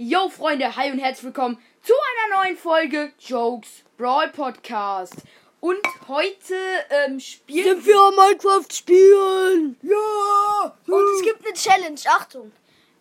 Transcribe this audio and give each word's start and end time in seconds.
Yo 0.00 0.28
Freunde, 0.28 0.76
hi 0.76 0.92
und 0.92 1.00
herzlich 1.00 1.24
willkommen 1.24 1.60
zu 1.82 1.92
einer 1.92 2.44
neuen 2.44 2.56
Folge 2.56 3.12
Jokes 3.18 3.82
Brawl 3.96 4.28
Podcast. 4.28 5.16
Und 5.58 5.80
heute 6.06 6.54
ähm, 6.88 7.18
spielen 7.18 7.64
Sind 7.64 7.84
wir 7.84 8.00
am 8.00 8.14
Minecraft 8.14 8.70
spielen? 8.70 9.76
Ja! 9.82 10.76
Und 10.86 11.04
es 11.16 11.22
gibt 11.24 11.44
eine 11.44 11.52
Challenge. 11.52 11.98
Achtung. 12.10 12.52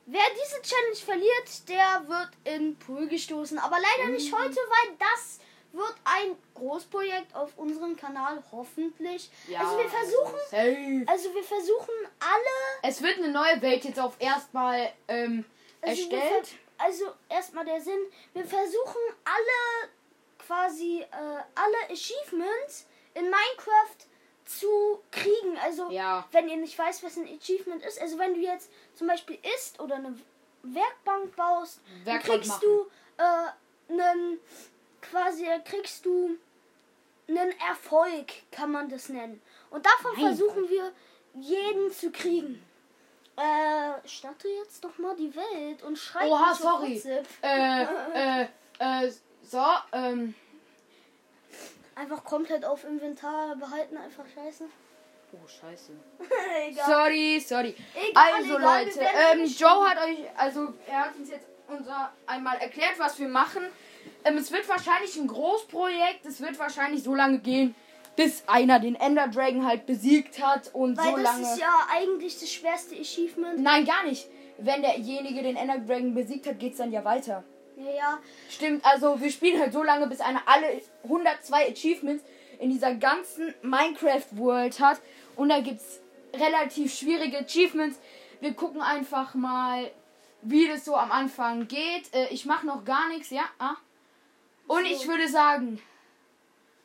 Wer 0.07 0.23
diese 0.43 0.59
Challenge 0.63 0.95
verliert, 0.95 1.69
der 1.69 2.09
wird 2.09 2.29
in 2.45 2.75
Pool 2.79 3.05
gestoßen. 3.07 3.59
Aber 3.59 3.77
leider 3.79 4.09
nicht 4.09 4.33
heute, 4.33 4.55
weil 4.55 4.95
das 4.97 5.39
wird 5.73 5.95
ein 6.03 6.35
Großprojekt 6.55 7.35
auf 7.35 7.55
unserem 7.57 7.95
Kanal, 7.95 8.43
hoffentlich. 8.51 9.29
Ja, 9.47 9.59
also 9.59 9.77
wir 9.77 9.87
versuchen, 9.87 10.39
Safe. 10.49 11.03
also 11.05 11.35
wir 11.35 11.43
versuchen 11.43 11.93
alle 12.19 12.89
Es 12.89 13.03
wird 13.03 13.19
eine 13.19 13.29
neue 13.29 13.61
Welt 13.61 13.85
jetzt 13.85 13.99
auf 13.99 14.15
erstmal 14.17 14.91
ähm, 15.07 15.45
also 15.83 16.01
erstellt. 16.01 16.57
Also 16.77 17.05
erstmal 17.29 17.65
der 17.65 17.81
Sinn, 17.81 17.99
wir 18.33 18.45
versuchen 18.45 19.01
alle 19.25 19.89
quasi 20.45 21.01
äh, 21.01 21.41
alle 21.55 21.89
Achievements 21.91 22.85
in 23.13 23.23
Minecraft 23.23 23.97
zu 24.45 25.01
kriegen. 25.11 25.57
Also 25.61 25.89
Ja. 25.89 26.27
wenn 26.31 26.47
ihr 26.47 26.57
nicht 26.57 26.77
weißt, 26.77 27.03
was 27.03 27.17
ein 27.17 27.27
Achievement 27.27 27.83
ist, 27.83 27.99
also 27.99 28.17
wenn 28.17 28.33
du 28.33 28.39
jetzt 28.41 28.69
zum 28.95 29.07
Beispiel 29.07 29.37
isst 29.55 29.79
oder 29.79 29.95
eine 29.95 30.17
Werkbank 30.63 31.35
baust, 31.35 31.79
dann 32.05 32.15
Werkbank 32.15 32.41
kriegst 32.41 32.49
machen. 32.49 32.61
du 32.61 32.87
äh, 33.23 33.93
einen 34.01 34.39
quasi 35.01 35.47
kriegst 35.65 36.05
du 36.05 36.37
einen 37.27 37.51
Erfolg, 37.59 38.27
kann 38.51 38.71
man 38.71 38.89
das 38.89 39.09
nennen. 39.09 39.41
Und 39.69 39.85
davon 39.85 40.11
Mein 40.13 40.25
versuchen 40.27 40.69
wir 40.69 40.93
jeden 41.35 41.91
zu 41.91 42.11
kriegen. 42.11 42.63
Äh, 43.37 44.07
starte 44.07 44.47
jetzt 44.47 44.83
doch 44.83 44.97
mal 44.97 45.15
die 45.15 45.33
Welt 45.35 45.83
und 45.83 45.95
schreib 45.95 46.29
Oha, 46.29 46.55
sorry. 46.55 47.01
Äh, 47.43 47.83
äh, 47.83 48.47
äh, 48.79 49.11
so, 49.43 49.63
ähm. 49.93 50.33
Einfach 51.95 52.23
komplett 52.23 52.65
auf 52.65 52.83
Inventar 52.83 53.55
behalten, 53.55 53.95
einfach 53.97 54.25
scheiße. 54.33 54.65
Oh, 55.33 55.47
scheiße. 55.47 55.91
Sorry, 56.85 57.39
sorry. 57.45 57.75
Egal, 57.93 58.33
also 58.33 58.55
egal, 58.55 58.85
Leute, 58.85 58.99
ähm, 59.01 59.45
Joe 59.45 59.89
hat 59.89 59.97
euch, 59.97 60.19
also 60.37 60.73
er 60.87 61.01
hat 61.01 61.15
uns 61.17 61.29
jetzt 61.29 61.47
unser 61.67 62.13
einmal 62.25 62.57
erklärt, 62.57 62.97
was 62.97 63.19
wir 63.19 63.27
machen. 63.27 63.63
Ähm, 64.23 64.37
es 64.37 64.51
wird 64.51 64.67
wahrscheinlich 64.69 65.15
ein 65.17 65.27
Großprojekt. 65.27 66.25
Es 66.25 66.39
wird 66.41 66.57
wahrscheinlich 66.57 67.03
so 67.03 67.13
lange 67.13 67.39
gehen, 67.39 67.75
bis 68.17 68.43
einer 68.47 68.79
den 68.79 68.95
Ender 68.95 69.27
Dragon 69.29 69.65
halt 69.65 69.85
besiegt 69.85 70.43
hat 70.43 70.73
und 70.73 70.97
Weil 70.97 71.05
so 71.05 71.11
das 71.17 71.23
lange. 71.23 71.43
ist 71.43 71.59
ja 71.59 71.87
eigentlich 71.89 72.37
das 72.39 72.51
schwerste 72.51 72.95
Achievement. 72.95 73.59
Nein, 73.59 73.85
gar 73.85 74.03
nicht. 74.03 74.27
Wenn 74.57 74.81
derjenige 74.81 75.43
den 75.43 75.55
Ender 75.55 75.77
Dragon 75.77 76.13
besiegt 76.13 76.47
hat, 76.47 76.59
geht's 76.59 76.77
dann 76.79 76.91
ja 76.91 77.05
weiter. 77.05 77.43
Ja, 77.77 77.91
ja. 77.91 78.19
Stimmt, 78.49 78.83
also 78.83 79.21
wir 79.21 79.29
spielen 79.31 79.61
halt 79.61 79.71
so 79.71 79.83
lange, 79.83 80.07
bis 80.07 80.19
einer 80.19 80.41
alle 80.47 80.81
102 81.03 81.69
Achievements 81.69 82.23
in 82.59 82.71
dieser 82.71 82.95
ganzen 82.95 83.53
Minecraft 83.61 84.25
World 84.31 84.79
hat. 84.79 84.99
Und 85.35 85.49
da 85.49 85.61
gibt's 85.61 85.99
relativ 86.33 86.93
schwierige 86.97 87.37
Achievements. 87.37 87.99
Wir 88.41 88.53
gucken 88.55 88.81
einfach 88.81 89.35
mal, 89.35 89.91
wie 90.41 90.67
das 90.67 90.85
so 90.85 90.95
am 90.95 91.11
Anfang 91.11 91.67
geht. 91.67 92.11
Äh, 92.15 92.29
ich 92.31 92.45
mache 92.45 92.65
noch 92.65 92.83
gar 92.83 93.09
nichts, 93.09 93.29
ja? 93.29 93.43
Ah. 93.59 93.75
Und 94.65 94.87
So. 94.87 94.91
ich 94.91 95.07
würde 95.07 95.27
sagen, 95.27 95.79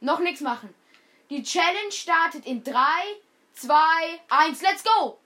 noch 0.01 0.21
nichts 0.21 0.43
machen. 0.43 0.69
Die 1.33 1.43
Challenge 1.43 1.91
startet 1.91 2.45
in 2.45 2.63
3, 2.63 2.75
2, 3.55 3.75
1, 4.29 4.61
let's 4.61 4.85
go! 4.85 5.17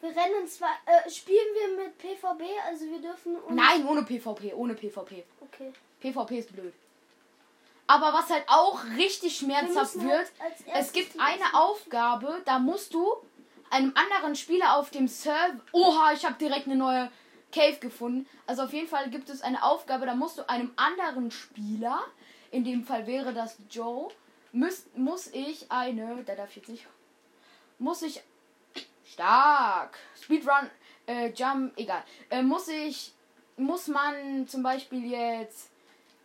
Wir 0.00 0.08
rennen 0.08 0.48
zwar. 0.48 0.70
Äh, 0.86 1.10
spielen 1.10 1.46
wir 1.52 1.84
mit 1.84 1.98
PvB, 1.98 2.42
also 2.66 2.86
wir 2.86 3.02
dürfen. 3.02 3.36
Nein, 3.50 3.86
ohne 3.86 4.02
PvP, 4.02 4.54
ohne 4.54 4.72
PvP. 4.72 5.24
Okay. 5.42 5.74
PvP 6.00 6.38
ist 6.38 6.56
blöd. 6.56 6.72
Aber 7.86 8.14
was 8.14 8.30
halt 8.30 8.44
auch 8.46 8.82
richtig 8.96 9.36
schmerzhaft 9.36 10.00
wird, 10.02 10.26
halt 10.40 10.54
als 10.72 10.86
es 10.86 10.92
gibt 10.94 11.20
eine 11.20 11.52
Aufgabe, 11.52 12.40
da 12.46 12.58
musst 12.58 12.94
du 12.94 13.06
einem 13.68 13.92
anderen 13.94 14.36
Spieler 14.36 14.78
auf 14.78 14.88
dem 14.88 15.06
Server. 15.06 15.60
Oha, 15.72 16.14
ich 16.14 16.24
habe 16.24 16.36
direkt 16.36 16.64
eine 16.64 16.76
neue 16.76 17.12
Cave 17.52 17.76
gefunden. 17.76 18.26
Also 18.46 18.62
auf 18.62 18.72
jeden 18.72 18.88
Fall 18.88 19.10
gibt 19.10 19.28
es 19.28 19.42
eine 19.42 19.62
Aufgabe, 19.62 20.06
da 20.06 20.14
musst 20.14 20.38
du 20.38 20.48
einem 20.48 20.72
anderen 20.76 21.30
Spieler, 21.30 22.02
in 22.50 22.64
dem 22.64 22.86
Fall 22.86 23.06
wäre 23.06 23.34
das 23.34 23.58
Joe, 23.70 24.08
muss, 24.52 24.86
muss 24.94 25.28
ich 25.28 25.70
eine, 25.70 26.22
da 26.24 26.34
darf 26.34 26.54
jetzt 26.56 26.68
nicht, 26.68 26.86
muss 27.78 28.02
ich 28.02 28.22
stark 29.04 29.98
Speedrun, 30.20 30.70
äh, 31.06 31.30
Jump, 31.30 31.72
egal, 31.76 32.02
äh, 32.30 32.42
muss 32.42 32.68
ich, 32.68 33.12
muss 33.56 33.88
man 33.88 34.46
zum 34.48 34.62
Beispiel 34.62 35.10
jetzt 35.10 35.70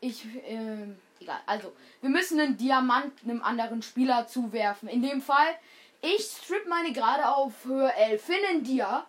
ich, 0.01 0.25
ähm, 0.45 0.97
egal. 1.19 1.39
Also, 1.45 1.71
wir 2.01 2.09
müssen 2.09 2.39
einen 2.39 2.57
Diamant 2.57 3.13
einem 3.23 3.41
anderen 3.43 3.81
Spieler 3.83 4.27
zuwerfen. 4.27 4.89
In 4.89 5.01
dem 5.01 5.21
Fall, 5.21 5.55
ich 6.01 6.23
strip 6.23 6.67
meine 6.67 6.91
gerade 6.91 7.27
auf 7.29 7.65
Höhe 7.65 7.93
11, 7.93 8.21
finde 8.21 8.47
einen 8.47 8.63
Dia. 8.63 9.05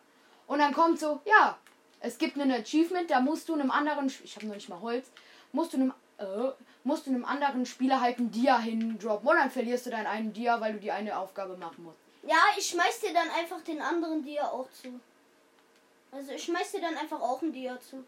Und 0.47 0.59
dann 0.59 0.75
kommt 0.75 1.01
so, 1.01 1.23
ja, 1.25 1.59
es 2.01 2.19
gibt 2.19 2.39
ein 2.39 2.53
Achievement, 2.53 3.11
da 3.11 3.21
musst 3.21 3.49
du 3.49 3.55
einem 3.55 3.71
anderen, 3.71 4.13
ich 4.23 4.37
habe 4.37 4.47
noch 4.47 4.55
nicht 4.55 4.69
mal 4.69 4.81
Holz, 4.81 5.11
musst 5.53 5.73
du 5.73 5.79
einem, 5.79 5.95
äh, 6.23 6.63
musst 6.85 7.07
du 7.07 7.11
einem 7.11 7.25
anderen 7.25 7.67
Spieler 7.67 8.01
halt 8.01 8.19
einen 8.19 8.31
Dia 8.31 8.59
hindroppen. 8.59 9.29
Und 9.29 9.37
dann 9.37 9.51
verlierst 9.51 9.87
du 9.87 9.91
deinen 9.91 10.07
einen 10.07 10.33
Dia, 10.33 10.61
weil 10.61 10.75
du 10.75 10.79
die 10.81 10.91
eine 10.93 11.17
Aufgabe 11.19 11.57
machen 11.57 11.85
musst. 11.85 11.99
Ja, 12.25 12.37
ich 12.57 12.67
schmeiß 12.67 13.01
dir 13.01 13.13
dann 13.13 13.29
einfach 13.31 13.61
den 13.63 13.81
anderen 13.83 14.23
Dia 14.25 14.45
auch 14.49 14.69
zu. 14.71 15.01
Also 16.13 16.33
ich 16.33 16.43
schmeiß 16.45 16.73
dir 16.73 16.81
dann 16.81 16.97
einfach 16.97 17.21
auch 17.21 17.41
ein 17.43 17.53
Dia 17.53 17.79
zu. 17.81 18.05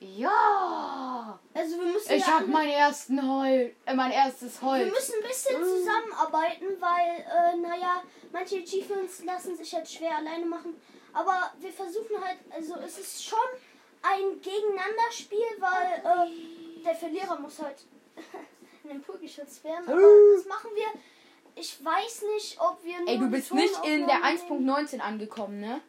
Ja! 0.00 1.38
Also 1.54 1.76
wir 1.76 1.86
müssen 1.92 2.12
Ich 2.12 2.26
ja 2.26 2.36
alle- 2.38 2.46
meinen 2.46 2.70
ersten 2.70 3.20
Holz, 3.28 3.72
äh, 3.84 3.94
mein 3.94 4.12
erstes 4.12 4.60
wir 4.62 4.68
Holz. 4.68 4.90
müssen 4.92 5.14
ein 5.20 5.28
bisschen 5.28 5.56
zusammenarbeiten, 5.64 6.66
weil, 6.80 7.20
äh, 7.20 7.56
naja, 7.56 8.02
manche 8.32 8.58
Achievements 8.58 9.24
lassen 9.24 9.56
sich 9.56 9.74
halt 9.74 9.88
schwer 9.88 10.16
alleine 10.18 10.46
machen. 10.46 10.80
Aber 11.12 11.52
wir 11.58 11.72
versuchen 11.72 12.22
halt, 12.24 12.38
also 12.54 12.76
es 12.76 12.98
ist 12.98 13.24
schon 13.24 13.38
ein 14.02 14.40
Gegeneinanderspiel, 14.40 15.46
weil 15.58 16.28
äh, 16.28 16.30
der 16.84 16.94
Verlierer 16.94 17.38
muss 17.38 17.58
halt 17.60 17.84
in 18.84 18.90
den 18.90 19.02
Pool 19.02 19.18
geschützt 19.18 19.62
werden. 19.64 19.88
Aber 19.88 20.00
das 20.36 20.46
machen 20.46 20.70
wir. 20.74 20.86
Ich 21.54 21.84
weiß 21.84 22.22
nicht, 22.34 22.60
ob 22.60 22.82
wir 22.84 22.96
Ey, 23.06 23.18
du 23.18 23.28
bist 23.28 23.52
nicht 23.52 23.84
in 23.84 24.06
der 24.06 24.20
Tonaufnahmen 24.20 24.64
nehmen. 24.64 24.86
1.19 24.88 25.00
angekommen, 25.00 25.60
ne? 25.60 25.80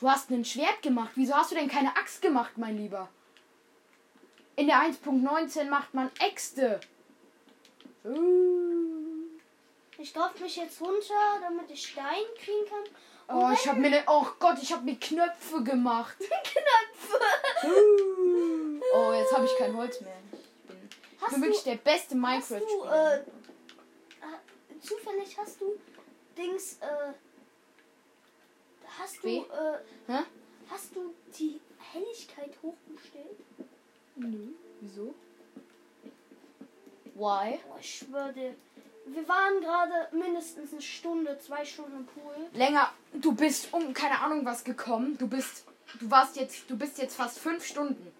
Du 0.00 0.08
hast 0.10 0.30
ein 0.30 0.44
Schwert 0.44 0.82
gemacht. 0.82 1.12
Wieso 1.14 1.34
hast 1.34 1.50
du 1.50 1.54
denn 1.54 1.68
keine 1.68 1.96
Axt 1.96 2.22
gemacht, 2.22 2.52
mein 2.56 2.76
Lieber? 2.76 3.08
In 4.56 4.66
der 4.66 4.76
1.19 4.76 5.68
macht 5.68 5.92
man 5.92 6.10
Äxte. 6.18 6.80
Uh. 8.04 8.96
Ich 9.98 10.12
drauf 10.12 10.38
mich 10.40 10.56
jetzt 10.56 10.80
runter, 10.80 11.40
damit 11.40 11.70
ich 11.70 11.86
Stein 11.86 12.24
kriegen 12.38 12.66
kann. 12.68 12.84
Oh, 13.28 13.50
ich 13.52 13.66
hab 13.66 13.76
mir 13.76 13.90
ne, 13.90 14.02
oh 14.06 14.26
Gott, 14.38 14.58
ich 14.62 14.72
hab 14.72 14.84
mir 14.84 14.96
Knöpfe 14.96 15.62
gemacht. 15.62 16.16
Knöpfe. 16.18 17.20
Oh, 18.94 19.12
jetzt 19.12 19.32
habe 19.34 19.44
ich 19.44 19.56
kein 19.58 19.76
Holz 19.76 20.00
mehr. 20.00 20.16
Ich 20.32 20.68
bin, 20.68 20.76
ich 21.20 21.26
bin 21.34 21.42
wirklich 21.42 21.62
der 21.64 21.76
beste 21.76 22.14
Hast 22.22 22.50
du, 22.50 22.56
Minecraft-Spieler. 22.56 23.14
äh, 23.14 23.18
äh, 23.20 24.80
zufällig 24.80 25.36
hast 25.38 25.60
du 25.60 25.74
Dings, 26.36 26.78
äh, 26.80 27.12
hast 28.98 29.22
du, 29.24 29.28
äh, 29.28 29.78
Hä? 30.06 30.18
hast 30.70 30.94
du 30.94 31.14
die 31.38 31.60
Helligkeit 31.92 32.52
hochgestellt? 32.62 33.38
Nö, 34.16 34.48
wieso? 34.80 35.14
Why? 37.14 37.58
Oh, 37.70 37.76
ich 37.80 37.98
schwöre 37.98 38.32
dir. 38.32 38.54
Wir 39.06 39.26
waren 39.28 39.60
gerade 39.60 40.08
mindestens 40.16 40.72
eine 40.72 40.82
Stunde, 40.82 41.38
zwei 41.38 41.64
Stunden 41.64 41.98
im 41.98 42.06
Pool. 42.06 42.34
Länger, 42.52 42.92
du 43.14 43.32
bist 43.34 43.72
um 43.72 43.94
keine 43.94 44.20
Ahnung 44.20 44.44
was 44.44 44.64
gekommen. 44.64 45.16
Du 45.16 45.28
bist, 45.28 45.64
du 46.00 46.10
warst 46.10 46.36
jetzt, 46.36 46.68
du 46.68 46.76
bist 46.76 46.98
jetzt 46.98 47.14
fast 47.14 47.38
fünf 47.38 47.64
Stunden. 47.64 48.12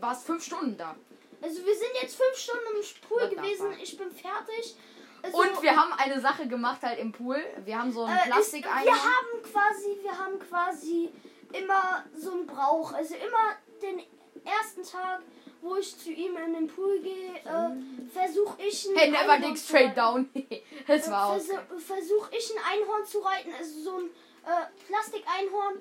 Warst 0.00 0.26
fünf 0.26 0.44
Stunden 0.44 0.76
da. 0.76 0.94
Also 1.40 1.64
wir 1.64 1.74
sind 1.74 1.90
jetzt 2.00 2.16
fünf 2.16 2.36
Stunden 2.36 2.62
im 2.76 3.08
Pool 3.08 3.28
gewesen. 3.28 3.72
fuck? 3.72 3.82
Ich 3.82 3.96
bin 3.96 4.10
fertig. 4.10 4.76
Also, 5.22 5.38
Und 5.38 5.62
wir 5.62 5.76
haben 5.76 5.92
eine 5.92 6.20
Sache 6.20 6.46
gemacht 6.48 6.82
halt 6.82 6.98
im 6.98 7.12
Pool. 7.12 7.42
Wir 7.64 7.78
haben 7.78 7.92
so 7.92 8.04
einen 8.04 8.16
Äh, 8.18 8.26
Plastik 8.26 8.64
ist, 8.64 8.84
wir 8.84 8.92
haben 8.92 9.42
quasi, 9.42 9.98
wir 10.02 10.18
haben 10.18 10.38
quasi 10.38 11.10
immer 11.52 12.04
so 12.16 12.32
einen 12.32 12.46
Brauch. 12.46 12.92
Also 12.92 13.14
immer 13.14 13.56
den 13.80 14.02
ersten 14.44 14.82
Tag, 14.82 15.20
wo 15.60 15.76
ich 15.76 15.96
zu 15.96 16.10
ihm 16.10 16.36
in 16.36 16.54
den 16.54 16.66
Pool 16.66 17.00
gehe, 17.00 17.34
äh, 17.36 18.10
versuche 18.12 18.60
ich 18.62 18.88
ein 18.88 18.96
Hey, 18.96 19.10
never 19.12 19.38
dig 19.38 19.56
straight 19.56 19.96
down. 19.96 20.28
das 20.88 21.08
war 21.10 21.26
aus. 21.28 21.46
Versuche 21.46 21.78
versuch 21.78 22.28
ich 22.32 22.52
ein 22.56 22.80
Einhorn 22.80 23.06
zu 23.06 23.20
reiten, 23.20 23.52
also 23.56 23.80
so 23.80 23.98
ein 23.98 24.06
äh, 24.44 24.66
Plastikeinhorn. 24.88 25.74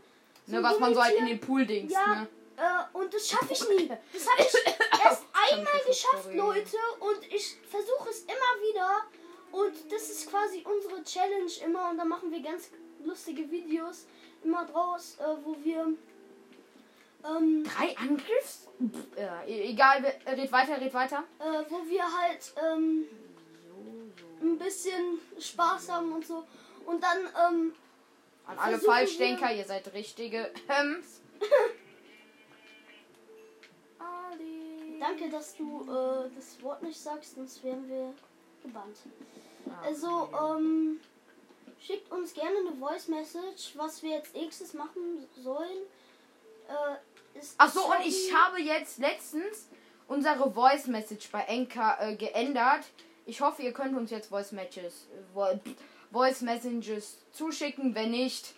So 0.45 0.51
Ne, 0.53 0.57
ein 0.59 0.63
was 0.63 0.79
man 0.79 0.93
so 0.93 1.03
halt 1.03 1.15
in 1.15 1.25
den 1.25 1.39
Pool 1.39 1.65
dings, 1.65 1.91
Ja, 1.93 2.15
ne? 2.15 2.27
Äh, 2.61 2.97
und 2.97 3.13
das 3.13 3.27
schaffe 3.29 3.53
ich 3.53 3.67
nie. 3.69 3.87
Das 4.13 4.27
habe 4.29 4.41
ich 4.41 4.53
erst 5.05 5.23
einmal 5.51 5.79
geschafft. 5.87 6.33
Leute. 6.33 6.77
Und 6.99 7.25
ich 7.33 7.57
versuche 7.69 8.09
es 8.09 8.21
immer 8.21 8.53
wieder. 8.69 8.89
Und 9.51 9.91
das 9.91 10.09
ist 10.09 10.29
quasi 10.29 10.63
unsere 10.63 11.03
Challenge 11.03 11.51
immer. 11.65 11.89
Und 11.89 11.97
da 11.97 12.05
machen 12.05 12.31
wir 12.31 12.41
ganz 12.41 12.69
lustige 13.03 13.49
Videos 13.51 14.05
immer 14.43 14.65
draus, 14.65 15.17
äh, 15.19 15.23
wo 15.43 15.55
wir 15.63 15.93
Ähm, 17.23 17.63
Drei 17.63 17.95
Angriffs? 17.97 18.67
Pff, 18.81 19.17
Ja, 19.17 19.43
e- 19.45 19.69
egal, 19.71 20.01
we- 20.01 20.31
red 20.37 20.51
weiter, 20.51 20.81
red 20.81 20.93
weiter. 20.93 21.23
äh, 21.39 21.63
wo 21.69 21.85
wir 21.87 22.03
halt 22.03 22.51
ähm, 22.63 23.05
ein 24.41 24.57
bisschen 24.57 25.19
Spaß 25.39 25.89
haben 25.89 26.11
und 26.13 26.25
so. 26.25 26.43
Und 26.87 27.03
dann, 27.03 27.19
ähm, 27.47 27.75
An 28.47 28.57
alle 28.57 28.79
Falschdenker, 28.79 29.53
ihr 29.53 29.65
seid 29.65 29.93
richtige 29.93 30.51
danke, 35.01 35.29
dass 35.29 35.55
du 35.57 35.81
äh, 35.83 36.29
das 36.35 36.61
Wort 36.63 36.81
nicht 36.83 36.99
sagst, 36.99 37.35
sonst 37.35 37.61
wären 37.63 37.87
wir 37.89 38.13
gebannt. 38.63 38.95
Ah, 39.69 39.85
Also, 39.85 40.29
ähm, 40.57 40.99
schickt 41.79 42.09
uns 42.11 42.33
gerne 42.33 42.55
eine 42.59 42.73
Voice 42.77 43.07
Message, 43.09 43.73
was 43.75 44.01
wir 44.03 44.11
jetzt 44.11 44.33
nächstes 44.35 44.73
machen 44.73 45.25
sollen. 45.43 45.79
Äh, 46.69 47.37
ist 47.39 47.55
Ach 47.57 47.71
so, 47.71 47.85
und 47.85 48.05
ich 48.05 48.33
habe 48.33 48.61
jetzt 48.61 48.99
letztens 48.99 49.67
unsere 50.07 50.51
Voice 50.51 50.87
Message 50.87 51.29
bei 51.31 51.41
Enka 51.41 51.97
äh, 52.01 52.15
geändert. 52.15 52.85
Ich 53.25 53.41
hoffe, 53.41 53.61
ihr 53.63 53.71
könnt 53.73 53.95
uns 53.97 54.11
jetzt 54.11 54.29
Voice 54.29 54.51
Matches, 54.51 55.07
äh, 55.13 55.37
Vo- 55.37 55.59
Voice 56.11 56.41
Messages 56.41 57.17
zuschicken. 57.31 57.95
Wenn 57.95 58.11
nicht, 58.11 58.53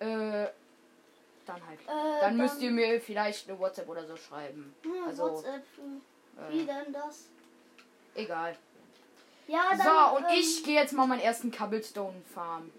äh, 0.00 0.46
dann 1.48 1.60
halt. 1.66 1.80
Äh, 1.80 2.20
Dann 2.20 2.36
müsst 2.36 2.60
ihr 2.60 2.70
mir 2.70 3.00
vielleicht 3.00 3.48
eine 3.48 3.58
WhatsApp 3.58 3.88
oder 3.88 4.06
so 4.06 4.16
schreiben. 4.16 4.74
Hm, 4.82 4.92
also, 5.06 5.22
WhatsApp. 5.24 5.62
äh, 5.78 6.52
Wie 6.52 6.60
Äh, 6.60 6.66
denn 6.66 6.92
das? 6.92 7.24
egal. 8.14 8.56
Ja, 9.46 9.70
dann. 9.70 9.80
So, 9.80 10.16
und 10.16 10.24
ähm, 10.24 10.38
ich 10.38 10.62
gehe 10.64 10.74
jetzt 10.74 10.92
mal 10.92 11.06
meinen 11.06 11.20
ersten 11.20 11.50
Cobblestone 11.50 12.20
Farm. 12.34 12.70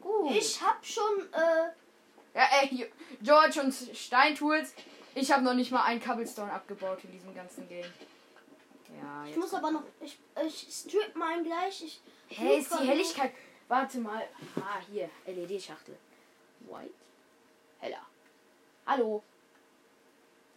Gut. 0.00 0.32
Ich 0.32 0.60
hab 0.62 0.84
schon. 0.84 1.32
Äh, 1.32 2.38
Ja, 2.38 2.44
ey, 2.62 2.90
George 3.22 3.60
und 3.62 3.72
Steintools. 3.72 4.74
Ich 5.14 5.32
habe 5.32 5.42
noch 5.42 5.54
nicht 5.54 5.72
mal 5.72 5.82
einen 5.84 6.00
Cobblestone 6.02 6.52
abgebaut 6.52 6.98
in 7.02 7.12
diesem 7.12 7.34
ganzen 7.34 7.66
Game. 7.68 7.86
Ja, 9.02 9.24
ich 9.26 9.36
muss 9.36 9.52
aber 9.54 9.70
noch. 9.70 9.82
Ich, 10.00 10.18
ich 10.46 10.68
strip 10.70 11.14
meinen 11.16 11.44
gleich. 11.44 11.82
Ich, 11.82 12.00
Hey, 12.30 12.58
ist 12.58 12.72
die 12.78 12.86
Helligkeit. 12.86 13.32
Warte 13.68 13.98
mal. 13.98 14.22
Ah, 14.56 14.78
hier, 14.92 15.08
LED-Schachtel. 15.26 15.96
White. 16.60 16.92
Hallo. 18.88 19.22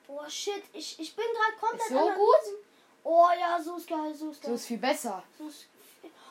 Oh 0.08 0.28
shit, 0.30 0.64
ich, 0.74 0.98
ich 1.00 1.16
bin 1.16 1.26
gerade 1.36 1.58
komplett. 1.60 1.82
Ist 1.82 1.90
so 1.90 2.10
gut? 2.14 2.60
Oh 3.04 3.28
ja, 3.38 3.62
so 3.62 3.76
ist 3.76 3.88
geil, 3.90 4.14
so 4.16 4.30
ist 4.32 4.42
So 4.42 4.48
geil. 4.48 4.56
ist 4.56 4.66
viel 4.68 4.78
besser. 4.78 5.22
So 5.38 5.48
ist, 5.48 5.66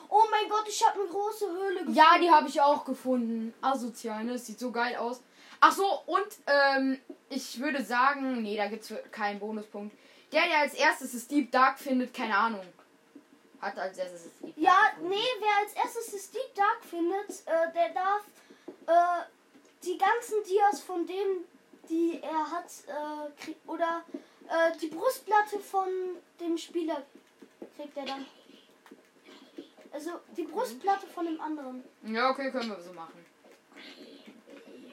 oh 0.09 0.23
mein 0.31 0.49
Gott, 0.49 0.67
ich 0.67 0.83
habe 0.85 0.99
eine 0.99 1.09
große 1.09 1.47
Höhle 1.47 1.79
gefunden. 1.79 1.93
Ja, 1.95 2.17
die 2.19 2.29
habe 2.31 2.47
ich 2.49 2.59
auch 2.59 2.83
gefunden. 2.85 3.53
Asozial, 3.61 4.23
ne? 4.23 4.33
Das 4.33 4.47
sieht 4.47 4.59
so 4.59 4.71
geil 4.71 4.95
aus. 4.95 5.21
Ach 5.59 5.71
so, 5.71 5.85
und 6.07 6.27
ähm, 6.47 6.99
ich 7.29 7.59
würde 7.59 7.83
sagen, 7.83 8.41
nee, 8.41 8.57
da 8.57 8.67
gibt's 8.67 8.91
keinen 9.11 9.39
Bonuspunkt. 9.39 9.95
Der, 10.31 10.47
der 10.47 10.59
als 10.59 10.73
erstes 10.73 11.11
das 11.11 11.27
Deep 11.27 11.51
Dark 11.51 11.77
findet, 11.77 12.13
keine 12.15 12.35
Ahnung. 12.35 12.65
Hat 13.61 13.77
als 13.77 13.95
erstes 13.99 14.23
das 14.23 14.33
Deep 14.41 14.55
Dark 14.55 14.57
Ja, 14.57 14.89
gefunden. 14.95 15.09
nee, 15.09 15.27
wer 15.39 15.57
als 15.63 15.73
erstes 15.73 16.11
das 16.13 16.31
Deep 16.31 16.55
Dark 16.55 16.83
findet, 16.83 17.29
äh, 17.45 17.71
der 17.75 17.89
darf 17.89 18.23
äh, 18.87 19.23
die 19.83 19.97
ganzen 19.99 20.43
Dias 20.49 20.81
von 20.81 21.05
denen, 21.05 21.45
die 21.91 22.19
er 22.23 22.49
hat, 22.49 22.71
äh, 22.87 23.43
krieg, 23.43 23.57
oder 23.67 24.03
äh, 24.47 24.77
die 24.81 24.87
Brustplatte 24.87 25.59
von 25.59 25.87
dem 26.39 26.57
Spieler 26.57 27.03
kriegt 27.75 27.95
er 27.97 28.05
dann. 28.05 28.25
Also 29.91 30.11
die 30.37 30.43
Brustplatte 30.43 31.05
von 31.07 31.25
dem 31.25 31.39
anderen. 31.41 31.83
Ja, 32.03 32.29
okay, 32.29 32.49
können 32.49 32.69
wir 32.69 32.81
so 32.81 32.93
machen. 32.93 33.25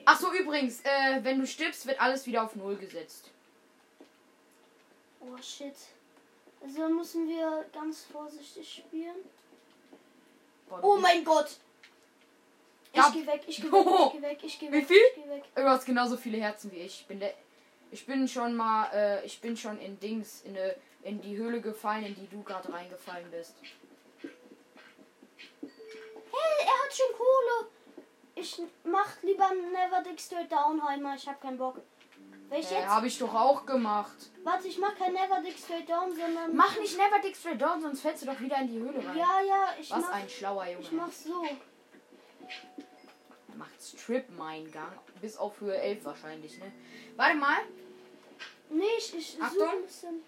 Ach 0.05 0.19
so, 0.19 0.33
übrigens, 0.33 0.81
äh, 0.81 1.23
wenn 1.23 1.39
du 1.39 1.47
stirbst, 1.47 1.87
wird 1.87 2.01
alles 2.01 2.27
wieder 2.27 2.43
auf 2.43 2.57
Null 2.57 2.77
gesetzt. 2.77 3.31
Oh 5.21 5.37
shit. 5.41 5.75
Also 6.63 6.89
müssen 6.89 7.29
wir 7.29 7.67
ganz 7.73 8.05
vorsichtig 8.05 8.83
spielen. 8.85 9.17
Boah, 10.69 10.81
Oh 10.83 10.97
mein 10.97 11.25
Gott! 11.25 11.59
Ich 12.93 13.13
geh 13.13 13.27
weg, 13.27 13.43
ich 13.47 13.57
geh 13.63 13.71
weg, 13.71 13.73
ich 13.73 14.13
geh 14.13 14.23
weg, 14.23 14.39
ich 14.43 14.59
geh 14.59 14.69
Wie 14.69 14.73
weg. 14.73 14.87
viel? 14.87 14.97
Ich 15.17 15.23
geh 15.25 15.31
weg. 15.31 15.45
Du 15.55 15.63
hast 15.63 15.85
genauso 15.85 16.17
viele 16.17 16.39
Herzen 16.39 16.71
wie 16.73 16.77
ich. 16.79 17.01
Ich 17.03 17.07
bin 17.07 17.21
der. 17.21 17.35
Ich 17.91 18.05
bin 18.05 18.29
schon 18.29 18.55
mal, 18.55 18.91
äh, 18.93 19.25
ich 19.25 19.41
bin 19.41 19.57
schon 19.57 19.79
in 19.81 19.99
Dings, 19.99 20.43
in, 20.43 20.55
eine, 20.57 20.75
in 21.05 21.21
die 21.23 21.37
Höhle 21.39 21.61
gefallen, 21.63 22.05
in 22.05 22.15
die 22.15 22.27
du 22.29 22.43
gerade 22.43 22.71
reingefallen 22.71 23.31
bist. 23.31 23.55
Hey, 25.63 26.67
er 26.67 26.85
hat 26.85 26.93
schon 26.95 27.17
Kohle. 27.17 27.71
Ich 28.35 28.61
mach 28.85 29.23
lieber 29.23 29.51
Never 29.73 30.03
Dig 30.03 30.21
Straight 30.21 30.53
Downheimer. 30.53 31.15
Ich 31.17 31.27
hab 31.27 31.41
keinen 31.41 31.59
Bock. 31.59 31.81
Welch 32.51 32.71
Äh, 32.71 32.75
jetzt? 32.77 32.89
habe 32.89 33.07
ich 33.07 33.19
doch 33.19 33.35
auch 33.35 33.67
gemacht. 33.67 34.17
Warte, 34.45 34.69
ich 34.69 34.79
mach 34.79 34.95
kein 34.97 35.13
Never 35.13 35.41
Dig 35.43 35.57
Straight 35.59 35.89
Down, 35.89 36.15
sondern. 36.15 36.55
Mach 36.55 36.79
nicht 36.79 36.97
Never 36.97 37.19
Dig 37.23 37.35
Straight 37.37 37.61
Down, 37.61 37.81
sonst 37.81 38.01
fällst 38.03 38.23
du 38.23 38.27
doch 38.27 38.41
wieder 38.41 38.59
in 38.59 38.69
die 38.69 38.79
Höhle 38.79 38.99
rein. 39.07 39.17
Ja, 39.17 39.41
ja, 39.47 39.69
ich 39.81 39.91
Was 39.91 40.03
mach. 40.03 40.13
ein 40.13 40.29
schlauer 40.29 40.67
Junge. 40.67 40.81
Ich 40.83 40.93
mach 40.93 41.11
so. 41.11 41.43
Macht 43.57 43.83
Strip-Mine-Gang. 43.83 44.99
Bis 45.21 45.37
auf 45.37 45.61
Höhe 45.61 45.77
11 45.77 46.05
wahrscheinlich, 46.05 46.59
ne? 46.59 46.73
Warte 47.17 47.37
mal. 47.37 47.59
Nee, 48.71 48.85
ich, 48.99 49.17
ich 49.17 49.43
Achtung. 49.43 49.69
ein 49.69 49.83
bisschen. 49.83 50.23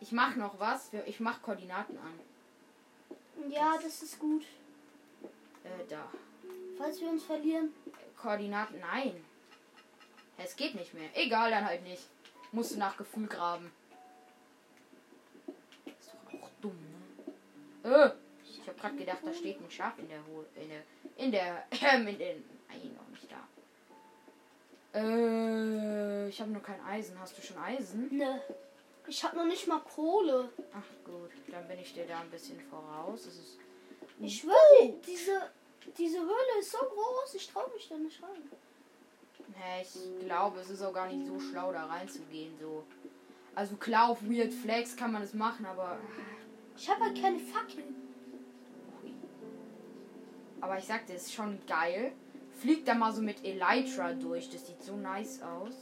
Ich 0.00 0.12
mach 0.12 0.36
noch 0.36 0.58
was. 0.58 0.90
Ich 1.06 1.20
mach 1.20 1.42
Koordinaten 1.42 1.98
an. 1.98 3.50
Ja, 3.50 3.76
das 3.82 4.02
ist 4.02 4.18
gut. 4.18 4.44
Äh, 5.64 5.86
da. 5.88 6.08
Falls 6.76 7.00
wir 7.00 7.08
uns 7.08 7.24
verlieren. 7.24 7.72
Koordinaten, 8.16 8.80
nein. 8.80 9.24
Es 10.36 10.56
geht 10.56 10.74
nicht 10.74 10.94
mehr. 10.94 11.08
Egal, 11.14 11.50
dann 11.50 11.64
halt 11.64 11.82
nicht. 11.82 12.02
Musst 12.52 12.72
du 12.72 12.78
nach 12.78 12.96
Gefühl 12.96 13.26
graben. 13.26 13.70
Ist 15.86 16.12
doch 16.14 16.40
auch 16.40 16.50
dumm, 16.60 16.78
ne? 17.84 17.90
Äh, 17.90 18.10
ich 18.68 18.74
habe 18.74 18.80
gerade 18.80 18.96
gedacht, 18.96 19.18
da 19.24 19.32
steht 19.32 19.60
ein 19.60 19.70
Schaf 19.70 19.98
in 19.98 20.08
der 20.08 20.18
Ho 20.26 20.44
in 20.54 20.68
der 20.68 20.82
in 21.16 21.32
der 21.32 21.66
ähm, 21.94 22.08
in 22.08 22.18
den 22.18 22.44
nein, 22.68 22.96
noch 22.96 23.08
nicht 23.08 23.28
da. 23.32 24.98
Äh, 24.98 26.28
ich 26.28 26.40
habe 26.40 26.50
nur 26.50 26.62
kein 26.62 26.80
Eisen. 26.84 27.18
Hast 27.18 27.36
du 27.38 27.42
schon 27.42 27.56
Eisen? 27.58 28.14
Ne. 28.16 28.42
Ich 29.06 29.24
hab 29.24 29.34
noch 29.34 29.46
nicht 29.46 29.66
mal 29.66 29.80
Kohle. 29.80 30.50
Ach 30.72 31.04
gut, 31.04 31.30
dann 31.50 31.66
bin 31.66 31.78
ich 31.78 31.94
dir 31.94 32.06
da 32.06 32.20
ein 32.20 32.30
bisschen 32.30 32.60
voraus. 32.60 33.20
Es 33.26 33.38
ist 33.38 33.58
Ich 34.20 34.40
schwöre, 34.40 34.94
diese, 35.06 35.50
diese 35.96 36.18
Höhle 36.18 36.58
ist 36.60 36.72
so 36.72 36.78
groß, 36.78 37.34
ich 37.34 37.48
trau 37.48 37.66
mich 37.74 37.88
da 37.88 37.96
nicht 37.96 38.22
rein. 38.22 38.50
Hä, 39.54 39.82
ich 39.82 40.26
glaube, 40.26 40.60
es 40.60 40.68
ist 40.68 40.82
auch 40.82 40.92
gar 40.92 41.08
nicht 41.08 41.26
so 41.26 41.40
schlau, 41.40 41.72
da 41.72 41.86
reinzugehen. 41.86 42.52
So. 42.60 42.84
Also 43.54 43.76
klar, 43.76 44.10
auf 44.10 44.22
Weird 44.22 44.52
Flags 44.52 44.94
kann 44.94 45.12
man 45.12 45.22
es 45.22 45.32
machen, 45.32 45.64
aber. 45.64 45.98
Ich 46.76 46.88
habe 46.88 47.04
halt 47.04 47.20
keine 47.20 47.38
Fackeln. 47.38 47.97
Aber 50.60 50.78
ich 50.78 50.84
sagte, 50.84 51.12
es 51.14 51.26
ist 51.26 51.34
schon 51.34 51.58
geil. 51.66 52.12
Fliegt 52.60 52.88
da 52.88 52.94
mal 52.94 53.12
so 53.12 53.22
mit 53.22 53.44
Elytra 53.44 54.12
durch. 54.14 54.50
Das 54.50 54.66
sieht 54.66 54.82
so 54.82 54.96
nice 54.96 55.40
aus. 55.42 55.74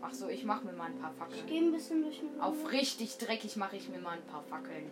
Ach 0.00 0.12
so, 0.12 0.28
ich 0.28 0.44
mache 0.44 0.64
mir 0.66 0.72
mal 0.72 0.86
ein 0.86 0.98
paar 0.98 1.12
Ich 1.12 1.18
Fackeln. 1.18 1.46
gehe 1.46 1.62
ein 1.62 1.72
bisschen 1.72 2.02
durch 2.02 2.18
den 2.20 2.40
Auf 2.40 2.70
richtig 2.72 3.16
dreckig 3.18 3.56
mache 3.56 3.76
ich 3.76 3.88
mir 3.88 3.98
mal 3.98 4.12
ein 4.18 4.22
paar 4.26 4.42
Fackeln. 4.42 4.90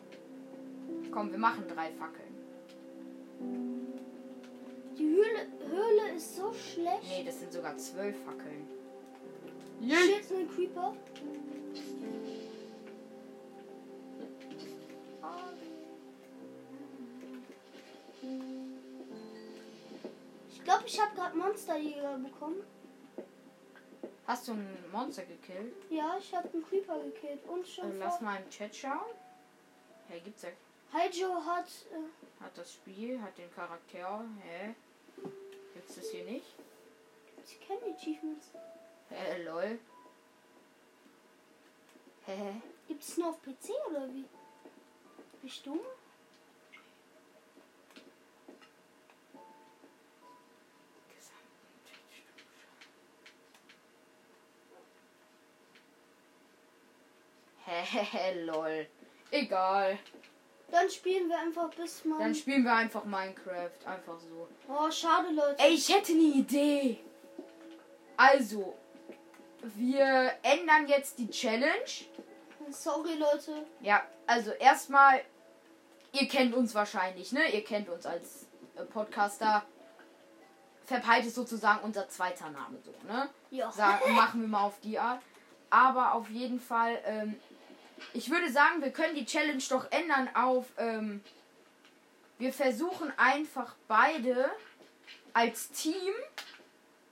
Komm, 1.11 1.31
wir 1.33 1.39
machen 1.39 1.65
drei 1.69 1.91
Fackeln. 1.93 2.27
Die 4.99 5.05
Höhle, 5.05 5.47
Höhle 5.69 6.15
ist 6.17 6.37
so 6.37 6.53
schlecht. 6.53 7.03
Nee, 7.09 7.25
das 7.25 7.41
sind 7.41 7.53
sogar 7.53 7.77
zwölf 7.77 8.17
Fackeln. 8.25 8.67
Shit, 9.83 10.37
ein 10.37 10.49
Creeper. 10.55 10.95
Glaube, 20.67 20.85
ich 20.87 21.01
habe 21.01 21.15
gerade 21.15 21.37
Monsterjäger 21.37 22.19
bekommen. 22.19 22.63
Hast 24.27 24.49
du 24.49 24.53
ein 24.53 24.85
Monster 24.91 25.25
gekillt? 25.25 25.73
Ja, 25.89 26.17
ich 26.19 26.35
habe 26.35 26.49
einen 26.53 26.67
Creeper 26.67 26.99
gekillt 27.05 27.45
und 27.49 27.67
schon 27.67 27.93
Äh, 27.93 27.99
lass 27.99 28.21
mal 28.21 28.43
im 28.43 28.51
Chat 28.51 28.75
schauen. 28.75 29.15
Hey, 30.09 30.21
gibt's 30.21 30.43
ja 30.43 30.49
Haijo 30.93 31.45
hat. 31.45 31.67
Äh, 31.93 32.43
Hat 32.45 32.57
das 32.59 32.73
Spiel, 32.75 33.21
hat 33.23 33.39
den 33.39 33.53
Charakter. 33.55 34.25
Hä? 34.43 34.75
Gibt's 35.75 35.95
das 35.97 36.11
hier 36.11 36.25
nicht? 36.25 36.47
ich 37.45 37.61
kenne 37.61 37.79
die 37.87 37.93
Achievements. 37.95 38.51
Hä, 39.09 39.43
lol. 39.45 39.79
Hä? 42.27 42.61
Gibt 42.89 43.03
es 43.05 43.17
nur 43.17 43.29
auf 43.29 43.41
PC 43.43 43.71
oder 43.89 44.13
wie? 44.13 44.25
Ich 45.45 45.63
dumm? 45.63 45.81
Hä, 57.67 58.45
lol. 58.45 58.87
Egal. 59.31 59.99
Dann 60.71 60.89
spielen 60.91 61.29
wir 61.29 61.39
einfach 61.39 61.71
bis 61.71 62.05
man. 62.05 62.19
Dann 62.19 62.35
spielen 62.35 62.65
wir 62.65 62.73
einfach 62.73 63.05
Minecraft. 63.05 63.87
Einfach 63.87 64.19
so. 64.19 64.49
oh, 64.69 64.91
schade, 64.91 65.31
Leute. 65.33 65.57
Ey, 65.59 65.75
ich 65.75 65.89
hätte 65.89 66.13
eine 66.13 66.23
Idee. 66.23 66.99
Also, 68.17 68.75
wir 69.63 70.33
ändern 70.43 70.87
jetzt 70.89 71.19
die 71.19 71.29
Challenge. 71.29 71.91
Sorry, 72.71 73.15
Leute. 73.15 73.67
Ja, 73.81 74.03
also 74.27 74.51
erstmal, 74.53 75.21
ihr 76.13 76.27
kennt 76.27 76.55
uns 76.55 76.75
wahrscheinlich, 76.75 77.33
ne? 77.33 77.49
Ihr 77.53 77.63
kennt 77.63 77.89
uns 77.89 78.07
als 78.07 78.47
äh, 78.77 78.85
Podcaster. 78.85 79.65
Verpeilt 80.85 81.27
ist 81.27 81.35
sozusagen 81.35 81.81
unser 81.85 82.09
zweiter 82.09 82.51
Name 82.51 82.79
so, 82.85 82.93
ne? 83.07 83.29
Ja. 83.51 83.71
Sagen, 83.71 84.15
machen 84.15 84.41
wir 84.41 84.49
mal 84.49 84.65
auf 84.65 84.81
die 84.81 84.99
Art. 84.99 85.21
Aber 85.71 86.15
auf 86.15 86.29
jeden 86.31 86.61
Fall, 86.61 86.99
ähm, 87.05 87.37
ich 88.13 88.31
würde 88.31 88.51
sagen, 88.51 88.83
wir 88.83 88.91
können 88.91 89.15
die 89.15 89.25
Challenge 89.25 89.63
doch 89.69 89.91
ändern 89.91 90.29
auf, 90.35 90.67
ähm, 90.79 91.23
wir 92.39 92.53
versuchen 92.53 93.13
einfach 93.17 93.75
beide 93.89 94.51
als 95.33 95.71
Team 95.71 96.13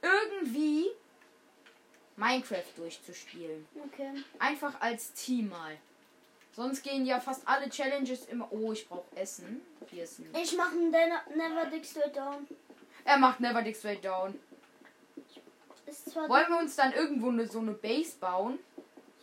irgendwie 0.02 0.86
Minecraft 2.16 2.64
durchzuspielen. 2.76 3.66
Okay. 3.86 4.12
Einfach 4.38 4.80
als 4.80 5.12
Team 5.14 5.48
mal. 5.48 5.76
Sonst 6.54 6.82
gehen 6.84 7.04
ja 7.04 7.18
fast 7.18 7.46
alle 7.46 7.68
Challenges 7.68 8.26
immer. 8.26 8.46
Oh, 8.52 8.72
ich 8.72 8.88
brauche 8.88 9.16
Essen. 9.16 9.60
Hier 9.90 10.04
ist 10.04 10.20
ein. 10.20 10.30
Ich 10.40 10.56
mache 10.56 10.76
Never 10.76 11.66
Dig 11.70 11.84
Straight 11.84 12.16
Down. 12.16 12.46
Er 13.04 13.18
macht 13.18 13.40
Never 13.40 13.62
Dig 13.62 13.76
Straight 13.76 14.04
Down. 14.04 14.38
Wollen 16.14 16.48
wir 16.48 16.58
uns 16.58 16.76
dann 16.76 16.92
irgendwo 16.92 17.28
eine, 17.28 17.46
so 17.48 17.58
eine 17.58 17.72
Base 17.72 18.16
bauen? 18.18 18.58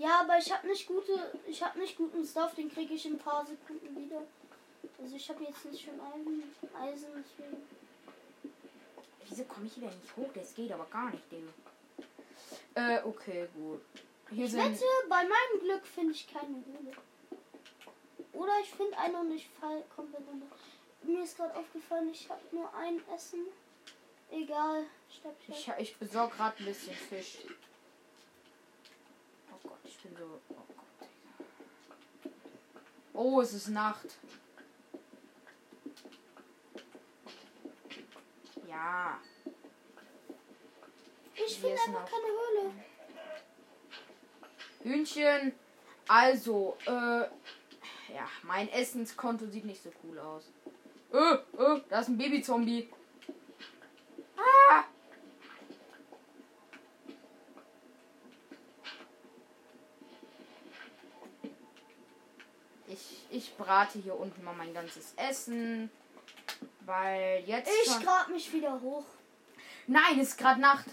Ja, 0.01 0.22
aber 0.22 0.39
ich 0.39 0.51
habe 0.51 0.67
nicht 0.67 0.88
gute, 0.88 1.12
ich 1.48 1.62
habe 1.62 1.77
nicht 1.77 1.96
guten 1.96 2.25
Stuff, 2.25 2.55
den 2.55 2.74
kriege 2.74 2.96
ich 2.96 3.05
in 3.05 3.13
ein 3.13 3.20
paar 3.20 3.46
Sekunden 3.46 3.96
wieder. 3.96 4.24
Also 5.00 5.15
ich 5.15 5.29
habe 5.29 5.43
jetzt 5.43 5.63
nicht 5.65 5.86
schon 5.86 6.01
Eisen, 6.01 6.43
Eisen 6.75 7.10
deswegen. 7.15 7.62
Wieso 9.29 9.43
komme 9.43 9.67
ich 9.67 9.74
hier 9.74 9.88
denn 9.88 10.00
nicht 10.00 10.17
hoch? 10.17 10.29
Das 10.34 10.55
geht 10.55 10.72
aber 10.72 10.86
gar 10.86 11.12
nicht, 11.12 11.24
Digga. 11.31 11.53
Äh, 12.74 13.03
okay, 13.03 13.48
gut. 13.53 13.81
Hier 14.31 14.46
Ich 14.46 14.53
wette, 14.53 14.84
bei 15.08 15.22
meinem 15.22 15.60
Glück 15.60 15.86
finde 15.86 16.13
ich 16.13 16.27
keine 16.34 16.48
Höhle. 16.65 16.93
Oder 18.34 18.53
ich 18.63 18.72
finde 18.72 18.98
eine 18.98 19.20
und 19.20 19.31
ich 19.31 19.48
fall 19.60 19.84
komplett 19.96 20.27
runter. 20.27 20.48
Mir 21.03 21.24
ist 21.24 21.38
gerade 21.38 21.55
aufgefallen, 21.55 22.10
ich 22.10 22.27
habe 22.27 22.41
nur 22.51 22.74
ein 22.74 23.00
Essen. 23.13 23.46
Egal, 24.31 24.84
Ich, 25.10 25.17
stopp. 25.17 25.79
ich 25.79 25.96
besorge 25.98 26.36
gerade 26.36 26.58
ein 26.58 26.65
bisschen 26.65 26.96
Fisch. 26.96 27.38
Oh 30.03 30.08
bin 30.08 30.17
so. 30.17 30.39
Oh 30.50 30.55
Gott. 30.67 31.10
Digga. 31.10 32.31
Oh, 33.13 33.41
es 33.41 33.53
ist 33.53 33.67
Nacht. 33.70 34.17
Ja. 38.67 39.20
Ich 41.36 41.60
finde 41.60 41.77
einfach 41.88 42.05
keine 42.05 42.27
Höhle. 42.27 42.74
Hühnchen. 44.84 45.53
Also, 46.08 46.77
äh. 46.86 47.25
Ja, 48.13 48.27
mein 48.43 48.70
Essenskonto 48.70 49.46
sieht 49.48 49.65
nicht 49.65 49.81
so 49.81 49.91
cool 50.03 50.20
aus. 50.20 50.51
Äh, 51.13 51.36
äh, 51.36 51.81
da 51.89 52.00
ist 52.00 52.10
ein 52.10 52.17
Babyzombie. 52.17 52.89
Ah! 54.38 54.84
Ich, 63.31 63.55
brate 63.55 64.00
hier 64.00 64.19
unten 64.19 64.43
mal 64.43 64.53
mein 64.53 64.73
ganzes 64.73 65.13
Essen. 65.15 65.89
Weil 66.81 67.43
jetzt. 67.45 67.71
Ich 67.85 68.00
grab 68.01 68.27
mich 68.29 68.51
wieder 68.51 68.79
hoch. 68.81 69.05
Nein, 69.88 70.19
es 70.19 70.29
ist 70.29 70.38
gerade 70.38 70.59
Nacht. 70.59 70.85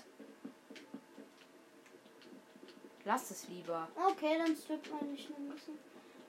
Lass 3.05 3.31
es 3.31 3.49
lieber. 3.49 3.89
Okay, 4.11 4.37
dann 4.39 4.55
strippt 4.55 4.91
man 4.91 5.11
nicht 5.11 5.29
nur 5.31 5.39
ein 5.39 5.49
bisschen. 5.49 5.79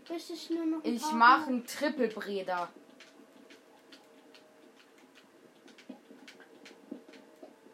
Bis 0.07 0.29
ich 0.29 0.49
nur 0.49 0.65
noch 0.65 0.83
ein 0.83 0.95
Ich 0.95 1.11
mache 1.11 1.47
einen 1.47 1.65
Trippelbreder. 1.65 2.69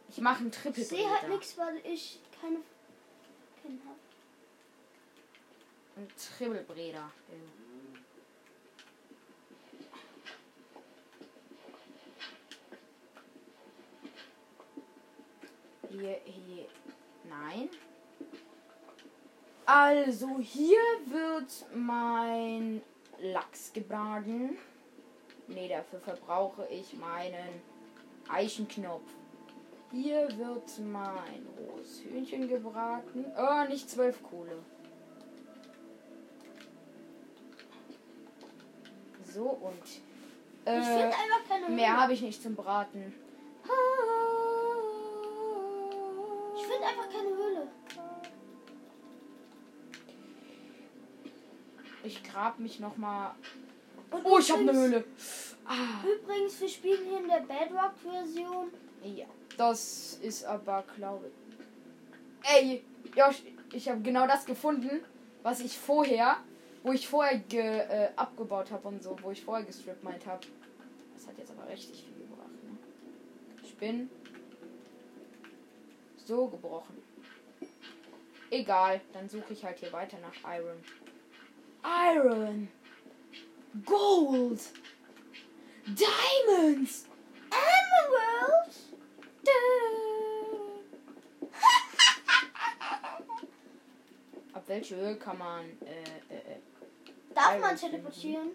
Ich 0.09 0.17
mache 0.21 0.39
einen 0.39 0.51
Ich 0.75 0.87
sehe 0.87 1.09
halt 1.09 1.29
nichts, 1.29 1.57
weil 1.57 1.77
ich 1.85 2.19
keine 2.41 2.55
habe. 2.55 3.99
Ein 5.97 6.07
Trippelbreder. 6.17 7.11
Hier, 15.97 16.19
hier. 16.25 16.65
Nein. 17.23 17.69
Also, 19.65 20.39
hier 20.39 20.79
wird 21.05 21.65
mein 21.73 22.81
Lachs 23.21 23.71
gebraten. 23.71 24.57
Nee, 25.47 25.69
dafür 25.69 25.99
verbrauche 25.99 26.67
ich 26.69 26.93
meinen 26.97 27.61
Eichenknopf. 28.27 29.09
Hier 29.91 30.27
wird 30.37 30.79
mein 30.79 31.47
rohes 31.57 32.01
Hühnchen 32.01 32.49
gebraten. 32.49 33.25
Oh, 33.37 33.67
nicht 33.69 33.89
zwölf 33.89 34.21
Kohle. 34.21 34.57
So 39.33 39.43
und 39.43 39.83
ich 39.85 40.01
äh, 40.65 41.69
mehr 41.69 41.97
habe 41.97 42.13
ich 42.13 42.21
nicht 42.21 42.41
zum 42.41 42.55
Braten. 42.55 43.13
Ich 52.05 52.23
grab 52.23 52.59
mich 52.59 52.79
noch 52.79 52.97
mal. 52.97 53.35
Und 54.11 54.25
Oh, 54.25 54.37
ich 54.39 54.51
habe 54.51 54.61
eine 54.61 54.73
Höhle. 54.73 55.03
Ah, 55.65 56.03
Übrigens, 56.03 56.61
wir 56.61 56.69
spielen 56.69 57.03
hier 57.09 57.19
in 57.19 57.27
der 57.27 57.39
Bedrock-Version. 57.41 58.67
ja, 59.03 59.25
das 59.57 60.19
ist 60.21 60.45
aber 60.45 60.83
glaube 60.95 61.27
ich. 61.27 62.47
Ey, 62.53 62.83
Josh, 63.15 63.41
ich 63.73 63.89
habe 63.89 64.01
genau 64.01 64.27
das 64.27 64.45
gefunden, 64.45 65.03
was 65.41 65.59
ich 65.61 65.75
vorher, 65.77 66.37
wo 66.83 66.91
ich 66.91 67.07
vorher 67.07 67.39
ge, 67.39 67.61
äh, 67.79 68.09
abgebaut 68.15 68.69
habe 68.71 68.87
und 68.87 69.01
so, 69.01 69.17
wo 69.23 69.31
ich 69.31 69.43
vorher 69.43 69.65
gestrippt 69.65 70.03
meint 70.03 70.25
habe. 70.27 70.45
Das 71.15 71.27
hat 71.27 71.37
jetzt 71.39 71.51
aber 71.51 71.67
richtig 71.67 72.03
viel 72.03 72.27
gebracht. 72.27 72.63
Ne? 72.63 72.77
Ich 73.63 73.75
bin 73.77 74.09
so 76.23 76.47
gebrochen. 76.47 77.01
Egal, 78.51 79.01
dann 79.13 79.27
suche 79.27 79.53
ich 79.53 79.65
halt 79.65 79.79
hier 79.79 79.91
weiter 79.91 80.17
nach 80.19 80.55
Iron. 80.57 80.77
Iron. 81.85 82.67
Gold. 83.85 84.59
Diamonds. 85.85 87.05
Emerald! 87.51 88.75
Ab 94.53 94.63
welche 94.67 94.95
Höhe 94.95 95.15
kann 95.17 95.37
man 95.37 95.65
äh, 95.81 96.33
äh, 96.33 96.37
äh, 96.37 96.59
Darf 97.35 97.51
Iron 97.51 97.61
man 97.61 97.75
teleportieren? 97.77 98.49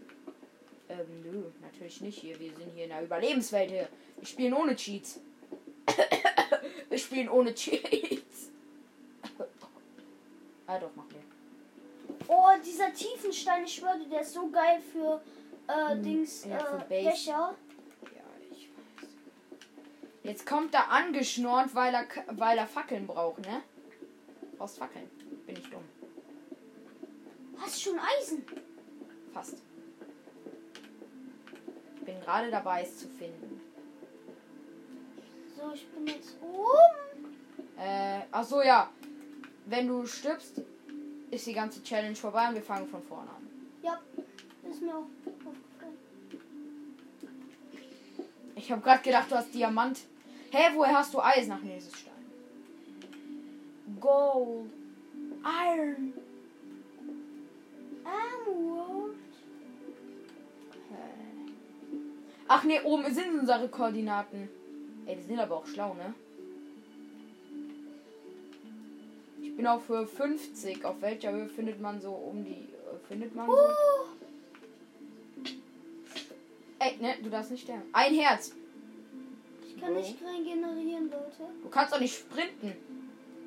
Ähm, 0.88 1.22
nö, 1.22 1.44
natürlich 1.60 2.00
nicht 2.00 2.18
hier. 2.18 2.38
Wir 2.40 2.52
sind 2.56 2.72
hier 2.75 2.84
in 2.84 2.90
der 2.90 3.04
Überlebenswelt 3.04 3.70
hier. 3.70 3.88
Wir 4.16 4.26
spielen 4.26 4.54
ohne 4.54 4.75
Cheats. 4.75 5.20
wir 6.88 6.99
spielen 6.99 7.28
ohne 7.28 7.54
Cheats. 7.54 8.50
ah, 10.66 10.78
doch, 10.80 10.90
dieser 12.64 12.93
Tiefenstein, 12.93 13.64
ich 13.64 13.75
schwöre, 13.75 13.99
der 14.11 14.21
ist 14.23 14.33
so 14.33 14.49
geil 14.50 14.81
für 14.93 15.21
äh, 15.69 15.90
Hm, 15.93 16.02
Dings, 16.02 16.45
ja, 16.45 16.59
für 16.59 16.76
äh, 16.76 16.88
Base. 16.88 17.11
Dächer. 17.11 17.55
Ja, 18.02 18.23
ich 18.50 18.69
weiß. 18.69 19.09
Jetzt 20.23 20.47
kommt 20.47 20.75
er 20.75 20.90
angeschnorrt, 20.90 21.75
weil 21.75 21.95
er, 21.95 22.05
weil 22.29 22.59
er 22.59 22.67
Fackeln 22.67 23.07
braucht, 23.07 23.40
ne? 23.40 23.62
Brauchst 24.59 24.79
Fackeln. 24.79 25.09
Bin 25.47 25.57
ich 25.57 25.69
dumm. 25.71 25.85
Hast 27.59 27.76
du 27.76 27.90
schon 27.90 27.99
Eisen? 27.99 28.45
Fast. 29.33 29.57
Ich 31.97 32.05
bin 32.05 32.21
gerade 32.21 32.50
dabei, 32.50 32.83
es 32.83 32.99
zu 32.99 33.09
finden. 33.09 33.61
So, 35.57 35.73
ich 35.75 35.87
bin 35.88 36.07
jetzt 36.07 36.37
oben. 36.43 37.37
Äh, 37.79 38.21
ach 38.33 38.45
so, 38.45 38.62
ja. 38.62 38.90
Wenn 39.67 39.88
du 39.88 40.07
stirbst, 40.07 40.62
ist 41.30 41.46
die 41.46 41.52
ganze 41.52 41.82
Challenge 41.82 42.16
vorbei 42.16 42.49
und 42.49 42.54
wir 42.54 42.62
fangen 42.62 42.88
von 42.88 43.02
vorne 43.02 43.30
an. 43.30 43.49
Ja, 43.82 43.99
ist 44.68 44.82
mir 44.82 44.94
auch 44.94 45.06
aufgefallen. 45.26 45.99
Ich 48.56 48.70
habe 48.70 48.82
gerade 48.82 49.02
gedacht, 49.02 49.30
du 49.30 49.37
hast 49.37 49.54
Diamant. 49.54 50.00
Hä, 50.50 50.70
woher 50.75 50.99
hast 50.99 51.14
du 51.14 51.20
Eisen? 51.20 51.52
Ach 51.52 51.62
nee, 51.62 51.76
es 51.76 51.87
ist 51.87 51.96
Stein. 51.96 52.12
Gold. 54.00 54.70
Iron. 55.42 56.12
Emerald. 58.04 59.16
Ach 62.49 62.64
nee, 62.64 62.80
oben 62.80 63.14
sind 63.14 63.38
unsere 63.38 63.68
Koordinaten. 63.68 64.49
Ey, 65.06 65.16
die 65.16 65.22
sind 65.22 65.38
aber 65.38 65.58
auch 65.58 65.66
schlau, 65.66 65.94
ne? 65.94 66.14
Ich 69.50 69.57
bin 69.57 69.66
auf 69.66 69.88
Höhe 69.88 70.07
50. 70.07 70.85
Auf 70.85 71.02
welcher 71.02 71.33
Höhe 71.33 71.49
findet 71.49 71.80
man 71.80 72.00
so 72.00 72.12
um 72.12 72.45
die. 72.45 72.52
Äh, 72.52 73.09
findet 73.09 73.35
man 73.35 73.47
so? 73.47 73.52
Oh, 73.52 74.07
Ey, 76.78 76.97
ne, 76.99 77.16
du 77.23 77.28
darfst 77.28 77.50
nicht 77.50 77.64
sterben. 77.64 77.83
Ein 77.92 78.14
Herz. 78.14 78.54
ich 79.66 79.78
kann 79.78 79.95
nicht 79.95 80.16
regenerieren, 80.23 81.11
Leute. 81.11 81.52
Du 81.62 81.69
kannst 81.69 81.92
doch 81.92 82.00
nicht 82.00 82.16
sprinten. 82.16 82.73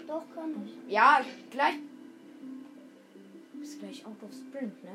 Doch, 0.05 0.23
kann 0.35 0.53
ich. 0.65 0.91
Ja, 0.93 1.25
gleich. 1.49 1.75
Du 3.53 3.59
bist 3.59 3.79
gleich 3.79 4.05
out 4.05 4.21
of 4.21 4.29
sprint, 4.33 4.83
ne? 4.83 4.91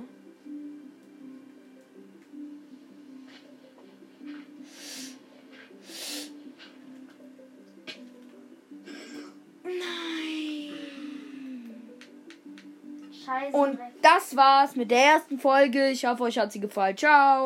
Und 13.53 13.79
das 14.03 14.37
war's 14.37 14.77
mit 14.77 14.91
der 14.91 15.05
ersten 15.05 15.39
Folge. 15.39 15.89
Ich 15.89 16.05
hoffe, 16.05 16.25
euch 16.25 16.39
hat 16.39 16.53
sie 16.53 16.61
gefallen. 16.61 16.97
Ciao. 16.97 17.37